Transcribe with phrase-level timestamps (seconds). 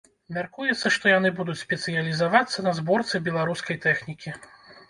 [0.35, 4.29] Мяркуецца, што яны будуць спецыялізавацца на зборцы беларускай тэхнікі.